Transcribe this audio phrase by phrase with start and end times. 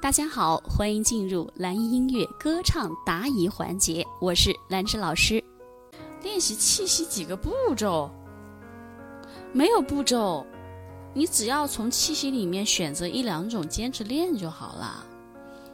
[0.00, 5.42] 大家好，欢迎进入蓝音音乐歌唱答疑环节，我是兰芝老师。
[6.22, 8.08] 练习气息几个步骤？
[9.52, 10.46] 没有步骤，
[11.12, 15.04] 你只要从气息里面选择一两种坚持练就好了。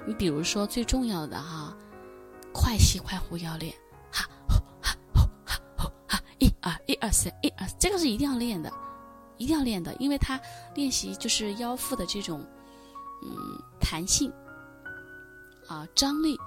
[0.07, 1.77] 你比如说最重要的哈，
[2.51, 3.75] 快吸快呼要练，
[4.11, 8.73] 哈呼哈呼哈呼哈，一二一二三一二，这个是一定要练的，
[9.37, 10.41] 一定要练的，因为它
[10.75, 12.43] 练习就是腰腹的这种。
[13.23, 14.33] 嗯，弹性
[15.67, 16.39] 啊，张力、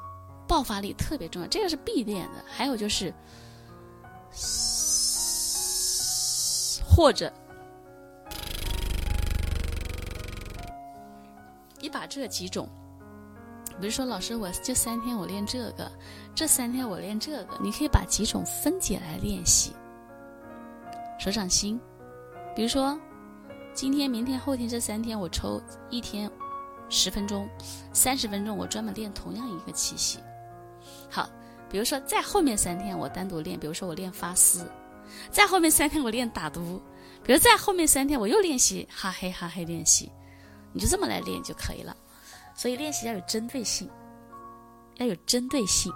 [0.48, 2.44] 爆发力特别重要，这个是必练的。
[2.48, 3.14] 还有就是，
[6.88, 7.32] 或者
[11.80, 12.70] 你把这几种，
[13.80, 15.92] 比如说老师，我这三天我练这个，
[16.36, 19.74] 这三天我练这个，你可以把几种分解来练习。
[21.20, 21.80] 手掌心，
[22.56, 23.00] 比如说
[23.74, 25.60] 今天、明天、后天这三天，我抽
[25.90, 26.32] 一天。
[26.90, 27.48] 十分钟，
[27.94, 30.20] 三十分钟，我专门练同样一个气息。
[31.10, 31.30] 好，
[31.70, 34.70] 比如说在后面三天我单独练，比如说我练发丝，
[35.32, 36.82] 在后面三天我练打嘟，
[37.24, 40.12] 比如在后面三天我又练习哈嘿哈嘿练习，
[40.74, 41.96] 你就这么来练就可以了。
[42.56, 43.90] 所以练习要有针对性，
[44.96, 45.94] 要有针对性。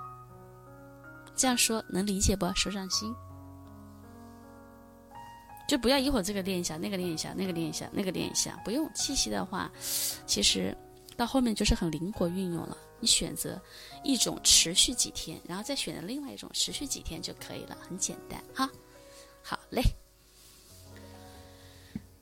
[1.35, 2.45] 这样说能理解不？
[2.55, 3.15] 手掌心。
[5.71, 9.71] 就不要一会儿这个练一下，那个练一下，那个练一下，那个练一下，不用气息的话，
[10.27, 10.75] 其实
[11.15, 12.77] 到后面就是很灵活运用了。
[12.99, 13.57] 你选择
[14.03, 18.69] 一种持续几天，然后再选择另外一种持续几天就可以了，很简单哈。
[19.41, 19.81] 好嘞。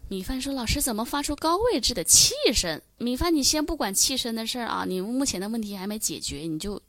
[0.09, 6.79] 米饭说：“老师怎么发出高位置的气声？”米饭，你先不管气声的事儿啊，你目前的问题还没解决，你就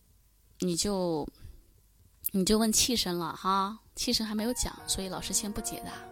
[0.59, 1.27] 你就
[2.33, 3.79] 你就问气声了哈。
[3.97, 6.10] 气声还没有讲，所以老师先不解答。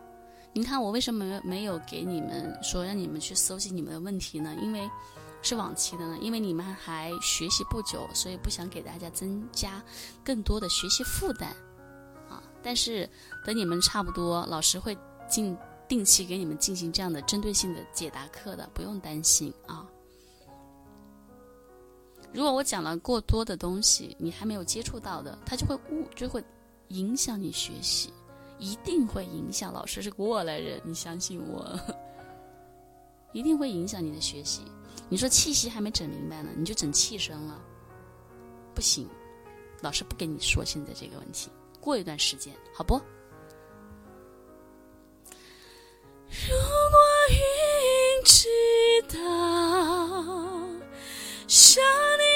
[0.53, 4.57] 你看我为什么没没有给你们说让你们去搜集你们的问题呢？
[4.61, 4.91] 因为
[5.41, 9.81] 是往期的呢，因为你们还学习不久，所以不想给大家增加
[10.25, 11.51] 更多的学习负担
[12.29, 12.43] 啊。
[12.61, 13.09] 但是
[13.45, 15.57] 等你们差不多，老师会进
[15.87, 19.87] 定期给你们进行这样的针对性的解答课的，不用担心啊。
[22.33, 26.45] 如果我讲了过多的东西，你还没有接触到的，它就会误就会
[26.89, 28.13] 影响你学习。
[28.59, 31.79] 一定会影响老师是过来人，你相信我，
[33.33, 34.63] 一定会影响你的学习。
[35.09, 37.61] 你说气息还没整明白呢，你就整气声了，
[38.75, 39.09] 不行，
[39.81, 43.01] 老师不跟你说现在这个问题，过一段时间好不？
[46.29, 46.55] 如
[46.91, 46.99] 果
[47.31, 47.39] 云
[48.25, 48.49] 知
[49.09, 49.19] 道，
[51.47, 52.28] 想你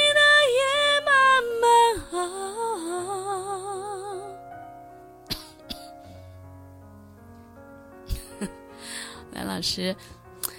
[9.62, 9.94] 师，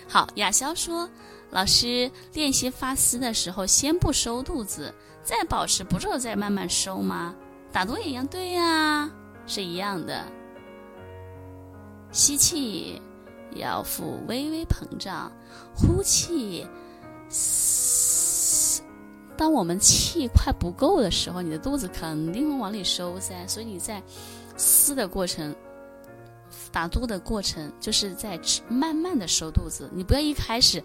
[0.07, 0.27] 好。
[0.35, 1.09] 雅潇说
[1.51, 4.93] ：“老师练习发丝的时候，先不收肚子，
[5.23, 7.35] 再保持不住，再慢慢收吗？
[7.71, 9.11] 打多也一样，对呀，
[9.45, 10.23] 是一样的。
[12.11, 13.01] 吸气，
[13.55, 15.29] 腰腹微微膨胀；
[15.75, 16.65] 呼气，
[19.35, 23.45] 当我们气快不够的时候，你的肚子肯定会往里收噻。
[23.47, 24.01] 所以你在
[24.55, 25.53] 撕的过程。”
[26.73, 30.83] 打肚的过程就是在慢慢的收肚子，你不要一开始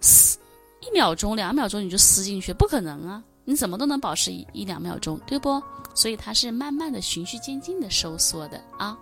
[0.00, 0.38] 撕
[0.80, 3.22] 一秒钟、两秒钟你就撕进去，不可能啊！
[3.44, 5.62] 你怎么都能保持一一两秒钟，对不？
[5.94, 8.98] 所以它是慢慢的循序渐进的收缩的啊，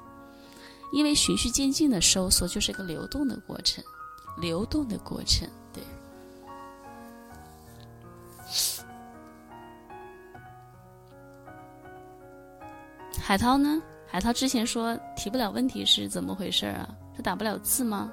[0.92, 3.82] 因为循序渐进的收缩就是个流动的过程，
[4.36, 5.82] 流动的过程，对。
[13.20, 13.80] 海涛呢？
[14.14, 16.88] 海涛之前说提不了问题是怎么回事啊？
[17.16, 18.12] 他打不了字吗？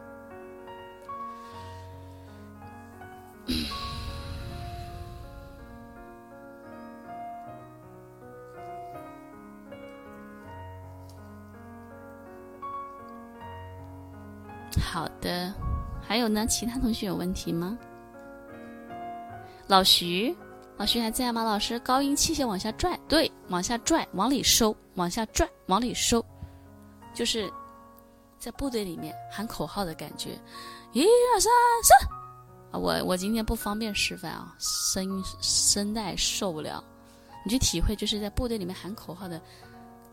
[14.81, 15.53] 好的，
[16.01, 16.47] 还有呢？
[16.47, 17.77] 其他同学有问题吗？
[19.67, 20.35] 老徐。
[20.81, 21.43] 老徐还在吗？
[21.43, 26.25] 老师，高音气血往下拽，对，往下拽，往里收，往下拽，往里收，
[27.13, 27.53] 就是
[28.39, 30.31] 在部队里面喊口号的感觉。
[30.91, 31.51] 一二三
[31.83, 31.93] 四
[32.71, 32.79] 啊！
[32.79, 36.83] 我我今天不方便示范啊，声音声带受不了。
[37.45, 39.39] 你去体会，就是在部队里面喊口号的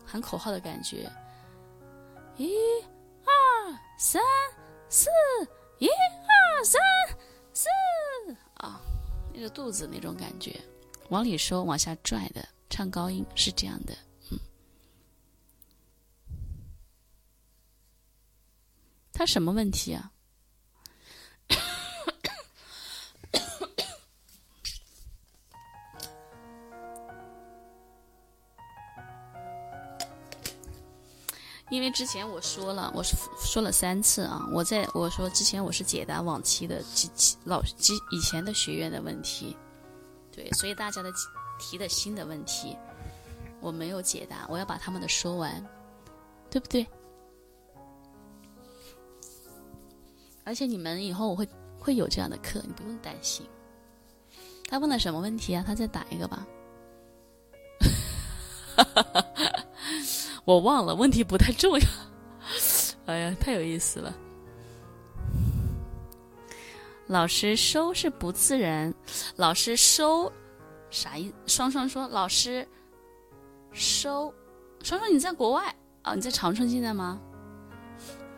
[0.05, 1.11] 喊口号的感觉。
[2.37, 2.53] 一
[3.25, 4.21] 二三
[4.87, 5.09] 四，
[5.79, 6.79] 一二三
[7.53, 7.67] 四！
[9.39, 10.59] 那个肚子那种感觉，
[11.07, 13.97] 往里收，往下拽的，唱高音是这样的，
[14.29, 14.37] 嗯。
[19.13, 20.11] 他什么问题啊？
[31.69, 39.55] 因为之前我说了，我是说了三次啊，我在我说之前我是解答往期的几老几以前的学员的问题，
[40.31, 41.11] 对，所以大家的
[41.59, 42.75] 提的新的问题
[43.61, 45.63] 我没有解答，我要把他们的说完，
[46.49, 46.87] 对不对？
[50.43, 53.45] 而且你们以后我会会有这样的课，你不用担心。
[54.67, 55.63] 他问了什么问题啊？
[55.65, 56.47] 他再打一个吧。
[60.49, 61.85] 我忘了，问题不太重要。
[63.05, 64.11] 哎呀，太有意思了。
[67.05, 68.91] 老师收是不自然，
[69.35, 70.31] 老师收
[70.89, 71.31] 啥意？
[71.45, 72.67] 双双说老师
[73.73, 74.33] 收，
[74.81, 76.15] 双双你在国外啊？
[76.15, 77.21] 你在长春现在吗？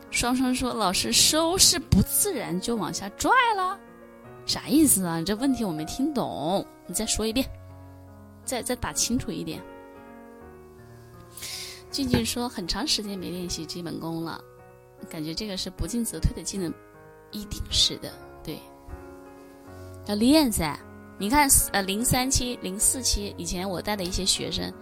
[0.09, 3.79] 双双说老师收是不自然就往下拽了，
[4.45, 5.19] 啥意思啊？
[5.19, 7.49] 你这问题我没听懂，你再说一遍，
[8.43, 9.63] 再再打清楚一点。
[11.91, 14.41] 俊俊说：“很长时间没练习基本功了，
[15.09, 16.73] 感觉这个是不进则退的技能，
[17.31, 18.11] 一定是的。
[18.41, 18.57] 对，
[20.05, 20.79] 要练噻。
[21.17, 24.73] 你看，呃，零三期、零四期以前我带的一些学生，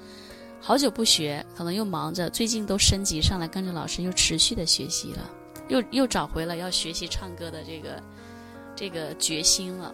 [0.61, 5.29] 好久不学，可能又忙着，最近都升级上来，跟着老师又持续的学习了，
[5.67, 8.03] 又又找回了要学习唱歌的这个
[8.75, 9.93] 这个决心了。”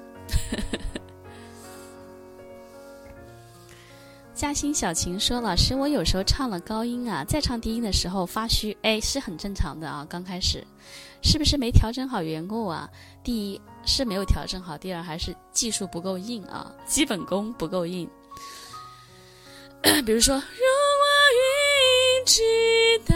[4.36, 10.06] 嘉兴小晴说：“老师，我有时候唱了高音啊，在唱低音的时候发虚，哎，是很正常的啊。
[10.10, 10.62] 刚开始，
[11.24, 12.90] 是不是没调整好缘故啊？
[13.24, 18.10] 第一是没有调整好，第二还是技术不够硬啊，基本功不够硬。
[20.06, 21.06] 比如说，如果
[21.40, 22.42] 云知
[23.08, 23.16] 道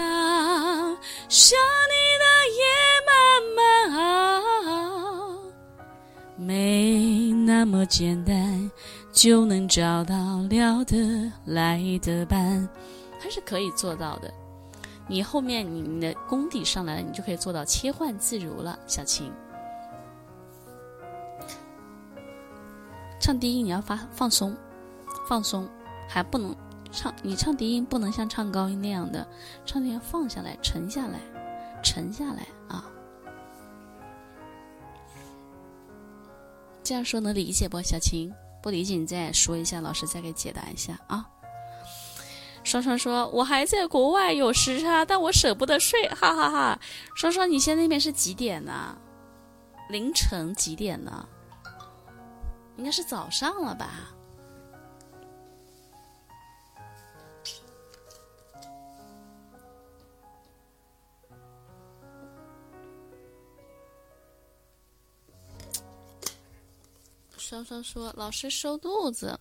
[1.27, 2.23] 想你的
[2.55, 2.63] 夜
[3.05, 3.11] 漫
[3.57, 5.51] 漫，
[6.37, 8.71] 没那么简单。”
[9.11, 12.67] 就能找到聊得来的伴，
[13.19, 14.31] 还是可以做到的。
[15.07, 18.77] 你后面你的功底上来了，你就可以做到切换自如了。
[18.85, 19.31] 小晴，
[23.19, 24.55] 唱低音你要发放松，
[25.27, 25.67] 放松，
[26.07, 26.55] 还不能
[26.91, 27.11] 唱。
[27.23, 29.27] 你唱低音不能像唱高音那样的，
[29.65, 31.19] 唱低音放下来，沉下来，
[31.83, 32.85] 沉下来啊。
[36.83, 38.31] 这样说能理解不，小晴？
[38.61, 41.25] 不理解，你再说一下，老师再给解答一下啊。
[42.63, 46.79] 双双说：“我还在国外有时差，但我舍不得睡，哈哈哈。”
[47.15, 48.97] 双双，你现在那边是几点呢？
[49.89, 51.25] 凌晨几点呢？
[52.75, 54.11] 应该是早上了吧？
[67.49, 69.35] 双双说：“老师收肚子，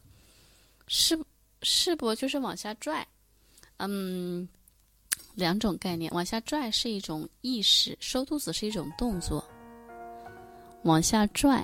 [0.86, 1.18] 是
[1.60, 3.06] 是不就是往下拽？
[3.76, 4.48] 嗯，
[5.34, 9.44] 两种概念，往下拽是一种意识，收肚子是一种动作。
[10.84, 11.62] 往下拽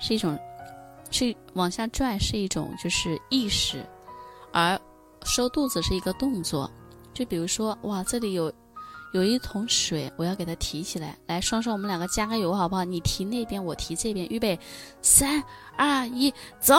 [0.00, 0.36] 是一种，
[1.12, 3.86] 是往下拽是一种就是意识，
[4.52, 4.76] 而
[5.24, 6.68] 收肚子是一个动作。
[7.14, 8.52] 就比如说，哇，这里有。”
[9.12, 11.16] 有一桶水，我要给它提起来。
[11.26, 12.84] 来，双双，我们两个加个油，好不好？
[12.84, 14.26] 你提那边，我提这边。
[14.28, 14.58] 预备，
[15.00, 15.42] 三
[15.76, 16.74] 二一，走！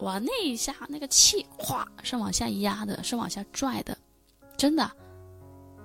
[0.00, 3.96] 哇，那一下那个气，哗，是往下压的，是往下拽的，
[4.56, 4.90] 真的，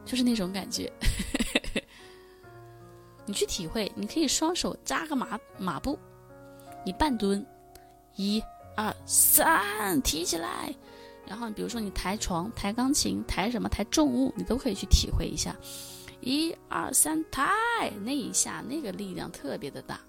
[0.06, 0.92] 就是那种感觉。
[3.26, 6.00] 你去体会，你可以双手扎个马马步，
[6.86, 7.46] 你半蹲，
[8.16, 8.42] 一
[8.76, 10.74] 二三，提起来。
[11.26, 15.56] 然后，比如说你抬床、抬钢琴、抬什么、抬重物，你都可以去体会一下。
[16.20, 17.50] 一二三，抬
[18.04, 20.00] 那一下，那个力量特别的大，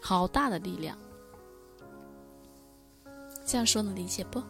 [0.00, 0.96] 好大的力量。
[3.44, 4.42] 这样说能理解不？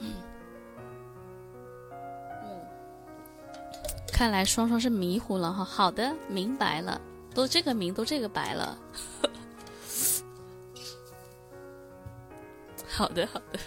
[0.00, 0.12] 嗯，
[4.12, 5.64] 看来双双是迷糊了哈。
[5.64, 7.00] 好的，明白了，
[7.32, 8.76] 都这个明，都这个白了。
[12.96, 13.58] 好的，好的。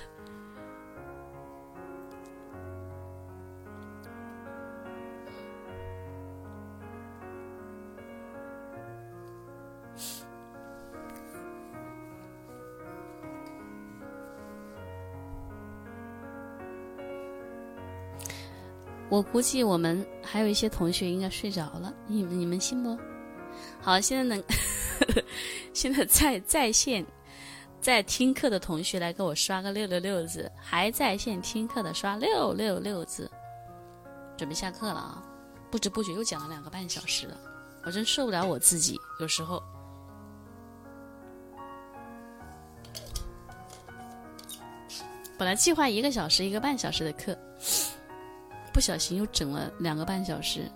[19.09, 22.97] 我估计我们还有一些同学应该睡着了，你们你们信不？
[23.79, 24.43] 好，现在能，
[25.71, 27.05] 现在在在线。
[27.81, 33.29] 在听课的同学来给我刷个六六六字，还在线听课的刷六六六字。
[34.37, 35.23] 准备下课了啊！
[35.71, 37.37] 不知不觉又讲了两个半小时了，
[37.85, 38.97] 我真受不了我自己。
[39.19, 39.61] 有时候，
[45.37, 47.37] 本来计划一个小时、一个半小时的课，
[48.73, 50.69] 不小心又整了两个半小时。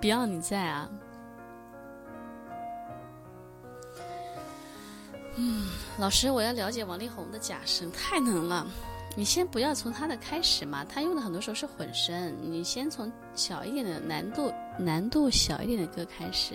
[0.00, 0.88] Beyond 你在啊？
[5.36, 8.66] 嗯，老师，我要了解王力宏的假声，太能了。
[9.16, 16.54] 你先不要从他的开始嘛，他用的很多时候是混声，你先从小一点的难度、难度小一点的歌开始，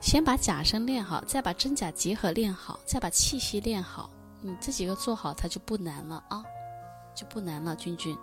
[0.00, 6.42] 先把假声练好，再把真假结合练好，再把气息练好，你这几个做好，它就不难了啊，
[7.14, 7.76] 就不难了。
[7.76, 8.16] 君君，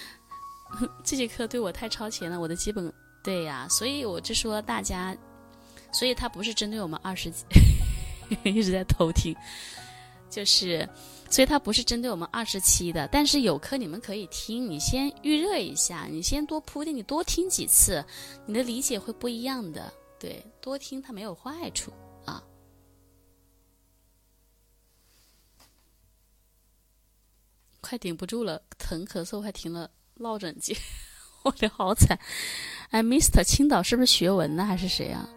[1.02, 2.92] 这节课对我太超前了，我的基本。
[3.26, 5.12] 对呀，所以我就说大家，
[5.92, 7.44] 所以他不是针对我们二十几，
[8.48, 9.34] 一直在偷听，
[10.30, 10.88] 就是，
[11.28, 18.04] 所以他不是针对我们二十七的，但是有课你们可以听，你先预热一下，你先多铺垫，你多听几次，
[18.46, 19.92] 你的理解会不一样的。
[20.20, 21.92] 对，多听它没有坏处
[22.24, 22.40] 啊。
[27.80, 30.76] 快顶不住了，疼咳嗽快停了落枕机，
[31.46, 32.18] 我的好惨。
[32.90, 33.44] 哎，Mr.
[33.44, 35.28] 青岛是不是学文呢，还是谁啊？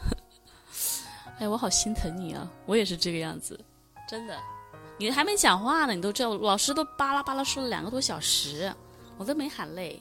[1.40, 2.46] 哎，我好心疼你啊！
[2.66, 3.58] 我也是这个样子，
[4.06, 4.38] 真的。
[4.98, 8.70] 你还没讲话呢，你都知道，老师都巴拉巴拉说了两个多小时，
[9.16, 9.98] 我都没喊累。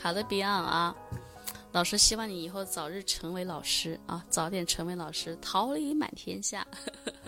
[0.00, 0.96] 好的，Beyond 啊，
[1.70, 6.66] 老师希望你以后早日成为老师啊，早点成为老师，桃李满天下。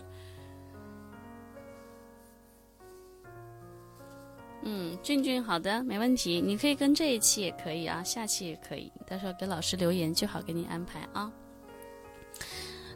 [4.67, 6.41] 嗯，俊俊，好的，没问题。
[6.41, 11.31] 你可以跟这一期也可以啊，下期也可以，到时候给老师留言就好，给你安排啊。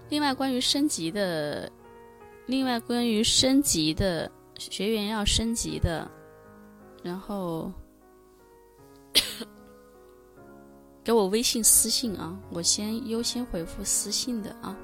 [0.08, 1.70] 另外，关于升级的，
[2.46, 6.10] 另外关于升级的学员要升级的，
[7.02, 7.70] 然后
[11.04, 14.74] 给我微信私信啊，我先优先回复私信的啊。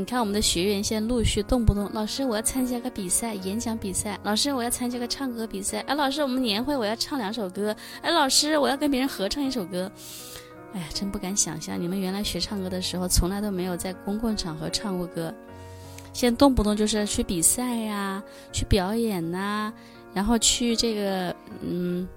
[0.00, 5.80] 你看，我们的学员现在陆续动不动，老师我要参加个比赛，演讲比赛；老师我要参加个唱歌比赛。
[5.80, 7.76] 哎，老师我们年会我要唱两首歌。
[8.00, 9.92] 哎，老师我要跟别人合唱一首歌。
[10.72, 15.34] 哎呀，真不敢想象，你们原来学唱歌的时候，从来都没有在公共场合唱过歌，
[16.14, 19.70] 现在动不动就是去比赛呀，去表演呐，
[20.14, 22.08] 然后去这个嗯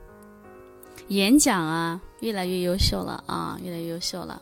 [1.10, 4.42] 演讲啊，越来越优秀了啊，越来越优秀了，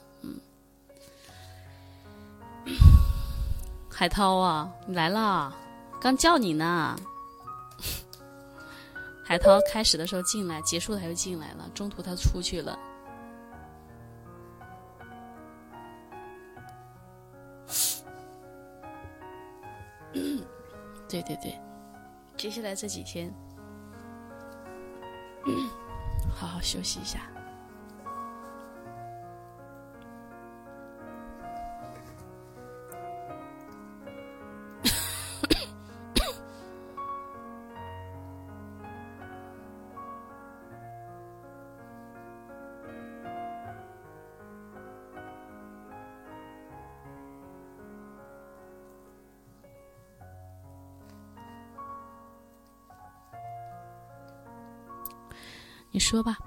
[4.02, 5.54] 海涛啊，你来了，
[6.02, 6.96] 刚叫你呢。
[9.24, 12.80] 海涛开始的时候进来，结束他又进来了，中途他出去了。
[21.08, 21.62] 对对对，
[22.36, 23.32] 接下来这几天，
[26.36, 27.20] 好好休息一下。
[55.94, 56.38] 你说吧，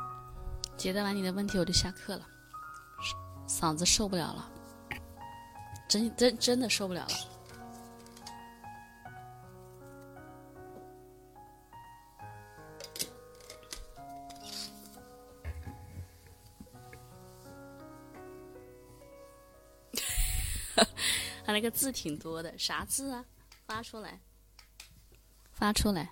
[0.76, 2.26] 解答完你的问题我就下课了，
[3.46, 4.50] 嗓子受不了了，
[5.86, 7.08] 真真真的受不了了。
[21.44, 23.22] 他那个字挺多的，啥字啊？
[23.66, 24.18] 发出来，
[25.52, 26.10] 发出来。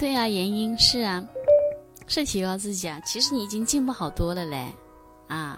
[0.00, 1.22] 对呀，原因是啊，
[2.06, 2.98] 是提高自己啊。
[3.04, 4.72] 其实你已经进步好多了嘞，
[5.28, 5.54] 啊。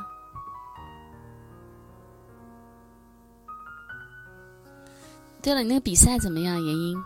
[5.41, 6.61] 对了，你那个比赛怎么样？
[6.61, 6.97] 原因？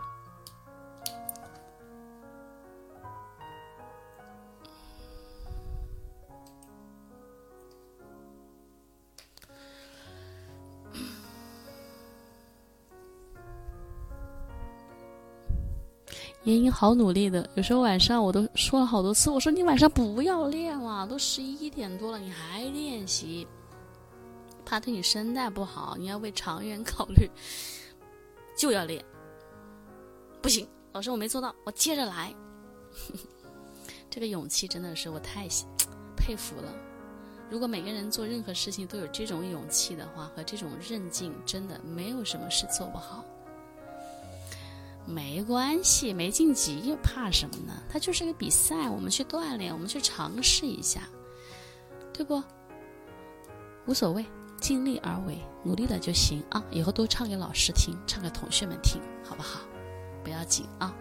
[16.47, 23.45] 妍妍好努力的，有时候晚上我都说了好多次，我说你晚上不要练了，都十一点多了，你还练习，
[24.63, 27.29] 怕对你声带不好，你要为长远考虑，
[28.57, 29.03] 就要练。
[30.41, 32.33] 不行，老师我没做到，我接着来。
[34.09, 35.49] 这个勇气真的是我太
[36.15, 36.73] 佩服了。
[37.49, 43.25] 如果每个人做任何事情都有这种勇气的话和这种韧劲，真的没有什么事做不好。
[45.07, 47.73] 没关系，没晋级又怕什么呢？
[47.89, 51.01] 它就是个比赛，我们去锻炼，我们去尝试一下，
[52.13, 52.43] 对不？
[53.85, 54.25] 无所谓，
[54.59, 56.61] 尽力而为，努力了就行啊！
[56.69, 59.61] 以后多唱给老师听，唱给同学们听，好不好？
[60.25, 60.93] 不要紧啊。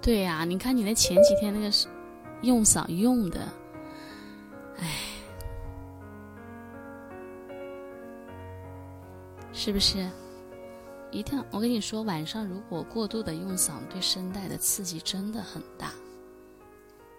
[0.00, 1.70] 对呀，你看你那前几天那个
[2.40, 3.46] 用嗓用的，
[4.78, 4.88] 哎，
[9.52, 10.08] 是不是？
[11.12, 15.92] 一定，我跟你说，晚上如果过度的用嗓，对声带的刺激真的很大。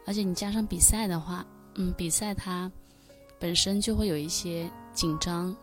[0.05, 1.45] 而且你加上比赛的话，
[1.75, 2.69] 嗯，比赛它
[3.39, 5.55] 本身就会有一些紧张，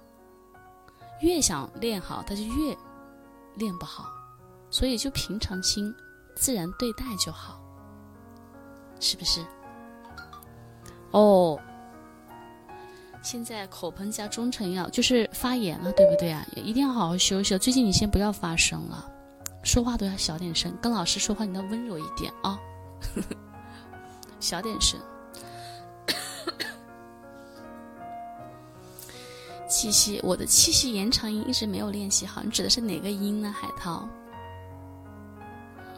[1.20, 2.74] 越想练好，它就越
[3.56, 4.08] 练不好。
[4.70, 5.92] 所以就平常心，
[6.36, 7.60] 自然对待就好，
[9.00, 9.44] 是不是？
[11.10, 11.60] 哦。
[13.22, 16.44] 现在口喷加中成药就是发炎了，对不对啊？
[16.56, 17.56] 一定要好好休息。
[17.58, 19.10] 最近你先不要发声了，
[19.62, 20.76] 说话都要小点声。
[20.80, 22.58] 跟老师说话你要温柔一点啊，
[24.40, 24.98] 小点声。
[29.68, 32.42] 气息，我的气息延长音一直没有练习好。
[32.42, 34.08] 你指的是哪个音呢，海涛？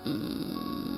[0.04, 0.91] 嗯。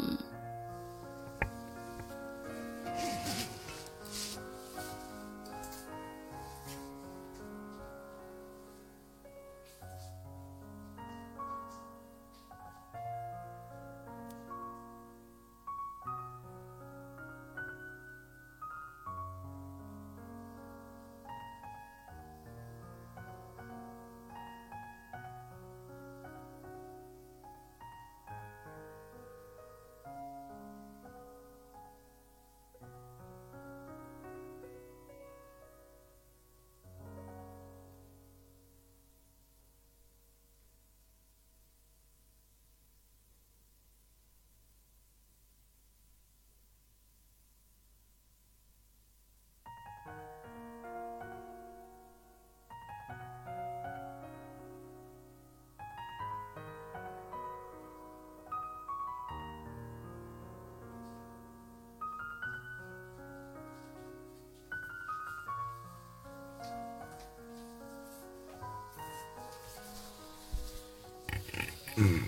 [71.96, 72.20] 嗯，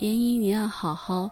[0.00, 1.30] 妍妍，你要好好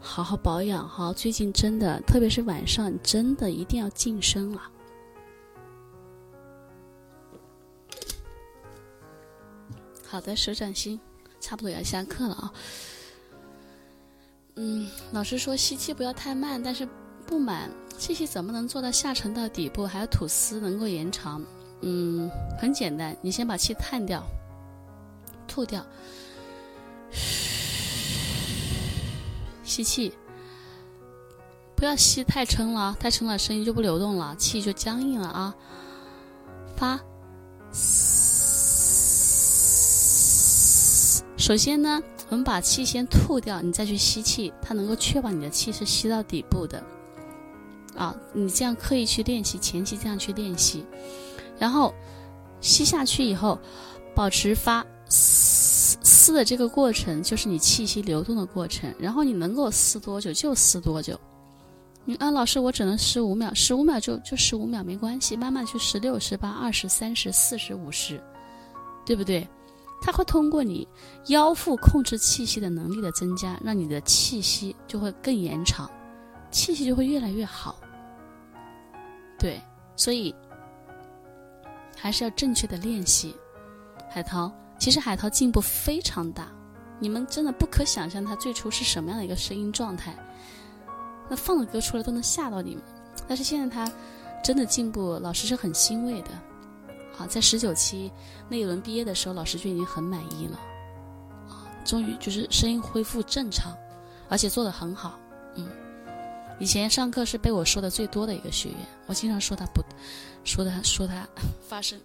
[0.00, 1.12] 好好保养哈。
[1.12, 4.62] 最近真的，特别是晚上，真的一定要静声了。
[10.06, 10.98] 好的，手掌心，
[11.38, 12.52] 差不多要下课了啊。
[14.56, 16.88] 嗯，老师说吸气不要太慢，但是
[17.26, 21.44] 不满气息怎么能做到下沉到底部，还有吐丝能够延长？
[21.80, 24.24] 嗯，很简单，你先把气叹掉，
[25.48, 25.84] 吐掉，
[29.64, 30.14] 吸气，
[31.74, 35.54] 不要吸太撑了，太撑了声音就不流动了，气就僵硬了啊。
[36.76, 37.00] 发，
[41.36, 42.00] 首先呢。
[42.30, 46.82] 我们把气先吐掉，你再去吸气，它能够确保你的气是吸到底部的。
[47.96, 50.84] 啊，你这样刻意去练习，前期这样去练习，
[51.58, 51.94] 然后
[52.60, 53.58] 吸下去以后，
[54.16, 58.92] 保持发嘶嘶的这个过程，就是你气息流动的过程。
[58.98, 61.18] 然后你能够嘶多久就嘶多久。
[62.04, 68.20] 你啊，老师，我只能十五秒，十五秒就就十五秒，没关系，慢慢去十六、十八、二十、三十、四十、五十，
[69.06, 69.46] 对不对？
[70.06, 70.86] 它会通过你
[71.28, 75.90] 腰腹控制气息的能力的增加，让你的气息就会更延长，
[76.50, 77.80] 气息就会越来越好。
[79.38, 79.58] 对，
[79.96, 80.34] 所以
[81.96, 83.34] 还是要正确的练习。
[84.10, 86.52] 海涛，其实海涛进步非常大，
[86.98, 90.14] 你们真的不可想象他最初是什么样的一个声音状态，
[91.30, 92.84] 那放的歌出来都能吓到你们。
[93.26, 93.90] 但是现在他
[94.44, 96.28] 真的进步，老师是很欣慰的。
[97.18, 98.10] 啊，在十九期
[98.48, 100.58] 那一轮毕业的时候，老师就已经很满意了，
[101.48, 103.76] 啊，终于就是声音恢复正常，
[104.28, 105.18] 而且做的很好，
[105.54, 105.68] 嗯，
[106.58, 109.82] 以前上课是被我说的最多的一个学员，我经常说他不，
[110.44, 111.26] 说他说他
[111.68, 112.00] 发声，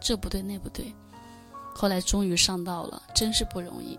[0.00, 0.94] 这不对那不对，
[1.74, 3.98] 后来终于上道了，真是不容易。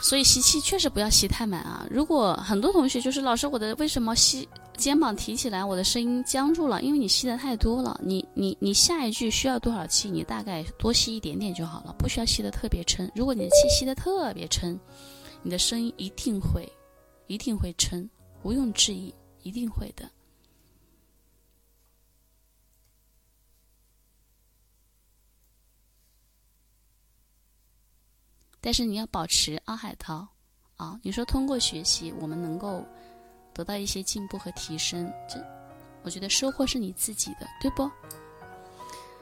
[0.00, 1.86] 所以吸气确实不要吸太满啊！
[1.90, 6.80] 如果很多同学就是老师，我的为什么吸肩膀提起来，我的声音僵住了？
[6.82, 8.00] 因为你吸的太多了。
[8.02, 10.08] 你你你下一句需要多少气？
[10.10, 13.10] 你大概多吸一点点就好了，不需要吸的特别撑。
[13.14, 14.78] 如果你的气吸的特别撑，
[15.42, 16.66] 你的声音一定会
[17.26, 18.08] 一定会撑，
[18.44, 20.08] 毋庸置疑，一定会的。
[28.60, 30.26] 但是你要保持啊，海涛，
[30.76, 32.84] 啊，你说通过学习我们能够
[33.54, 35.38] 得到一些进步和提升，这
[36.02, 37.90] 我觉得收获是你自己的，对不？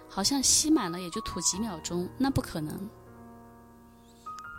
[0.08, 2.74] 好像吸满了也就吐几秒钟，那不可能。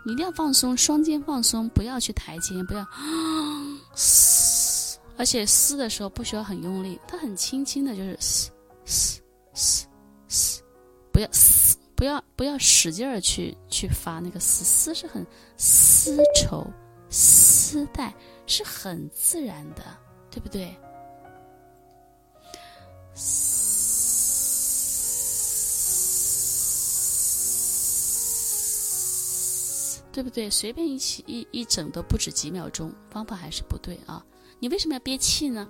[0.05, 2.85] 你一定要放松，双肩放松，不要去抬肩，不要
[3.95, 8.51] 嘶，而且嘶的时候不需要很用力，它很轻轻的，就是嘶
[8.85, 9.21] 嘶
[9.53, 9.87] 嘶
[10.27, 10.61] 嘶，
[11.11, 11.66] 不要嘶。
[11.97, 15.25] 不要不要使劲儿去去发那个丝丝是很
[15.57, 16.63] 丝绸
[17.09, 18.13] 丝带
[18.45, 19.81] 是很自然的，
[20.29, 20.77] 对不对？
[30.13, 30.47] 对不对？
[30.51, 34.23] 随便一起一一整都不止几秒钟，方法还是不对啊！
[34.59, 35.67] 你为什么要憋气呢？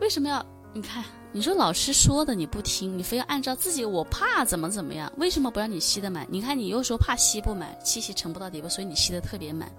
[0.00, 0.46] 为什么要？
[0.72, 5.12] 你看，你说老师说的你不听，你非要按照自己，我怕怎么怎么样？
[5.16, 6.24] 为什么不让你吸得满？
[6.30, 9.70] 你看你又说怕吸不满，气息沉不到底部，所以你吸的特别满。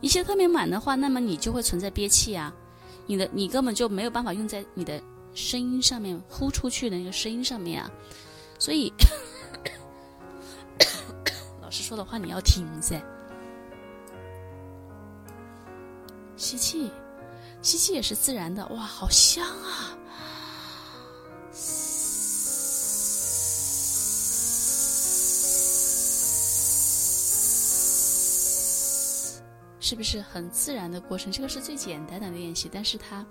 [0.00, 2.52] 你吸的特别满的话，那么你就会存在憋气啊，
[3.06, 5.00] 你的你根本就没有办法用在你的
[5.34, 7.90] 声音上面，呼出去的那个声音上面啊。
[8.58, 8.90] 所以
[11.60, 13.00] 老师说的话你要听噻。
[16.36, 16.90] 吸气，
[17.60, 19.96] 吸气也是自然的，哇，好香啊！
[29.92, 31.30] 是不是很自然的过程？
[31.30, 33.26] 这个是最简单的练习，但是它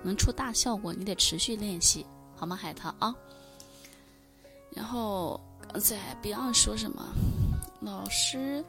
[0.00, 3.12] 能出大效果，你得持续练习，好吗，海涛啊？
[4.70, 5.40] 然后
[5.72, 7.04] 刚才 Beyond 说什么？
[7.80, 8.64] 老师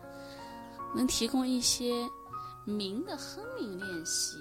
[0.95, 1.93] 能提供一些
[2.65, 4.38] 鸣的哼鸣练习，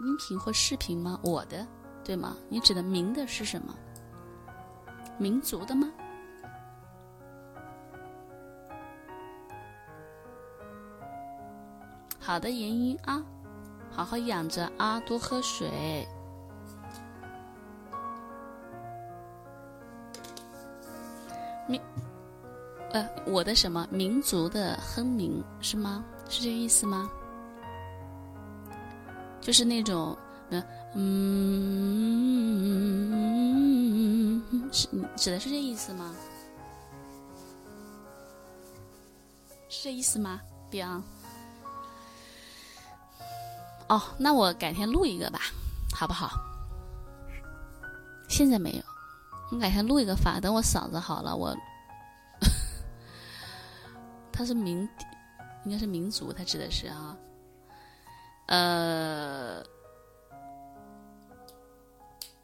[0.00, 1.18] 音频或视频吗？
[1.24, 1.66] 我的，
[2.04, 2.36] 对吗？
[2.48, 3.74] 你指的鸣的是什么？
[5.18, 5.90] 民族的吗？
[12.26, 13.22] 好的，言音啊，
[13.88, 16.04] 好好养着啊，多喝水。
[21.68, 21.80] 民，
[22.90, 26.04] 呃，我的什么民族的哼鸣是吗？
[26.28, 27.08] 是这个意思吗？
[29.40, 30.18] 就是那种，
[30.96, 31.12] 嗯，
[34.72, 36.12] 是指的是这意思吗？
[39.68, 40.40] 是这意思吗
[40.72, 41.02] ？Beyond。
[43.88, 45.40] 哦，那我改天录一个吧，
[45.94, 46.30] 好不好？
[48.28, 48.82] 现在没有，
[49.52, 50.40] 我改天录一个发。
[50.40, 51.56] 等我嗓子好了，我
[54.32, 54.88] 他是民，
[55.64, 57.16] 应该是民族，他指的是啊，
[58.46, 59.62] 呃，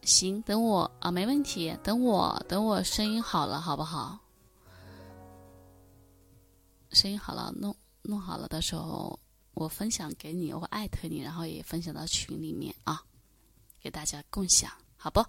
[0.02, 4.16] 行，等我啊，没问题，等我等我声音好了，好不好？
[6.92, 9.18] 声音好了，弄弄好了，到时候。
[9.54, 13.02] 我分享给你，我艾特你，然后也分享到群里面啊，
[13.80, 15.24] 给大家共享，好不？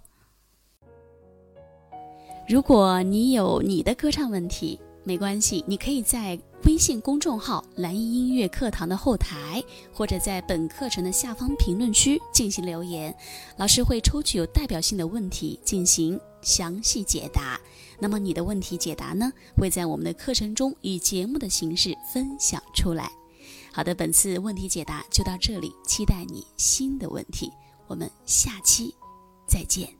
[2.48, 13.14] 如果你有你的歌唱问题，没关系，你可以在微信公众号“蓝音音乐课堂”的后台，或者在本课程的下方评论区进行留言，
[13.56, 17.60] 老师会抽取有代表性的问题进行详细解答。
[17.98, 23.10] 那么你的问题解答呢，会在我们的课程中以节目的形式分享出来。
[23.74, 27.52] 好的本次问题解答就到这里期待你新的问题
[27.88, 28.94] 我们下期
[29.48, 29.92] 再见。